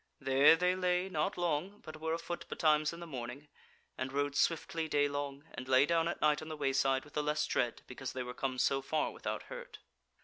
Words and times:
There 0.19 0.55
they 0.55 0.75
lay 0.75 1.09
not 1.09 1.37
long, 1.37 1.77
but 1.85 2.01
were 2.01 2.15
afoot 2.15 2.47
betimes 2.49 2.91
in 2.91 2.99
the 2.99 3.05
morning, 3.05 3.49
and 3.99 4.11
rode 4.11 4.35
swiftly 4.35 4.89
daylong, 4.89 5.43
and 5.53 5.67
lay 5.67 5.85
down 5.85 6.07
at 6.07 6.19
night 6.21 6.41
on 6.41 6.47
the 6.47 6.57
wayside 6.57 7.03
with 7.03 7.13
the 7.13 7.21
less 7.21 7.45
dread 7.45 7.83
because 7.85 8.13
they 8.13 8.23
were 8.23 8.33
come 8.33 8.57
so 8.57 8.81
far 8.81 9.11
without 9.11 9.43
hurt. 9.43 9.77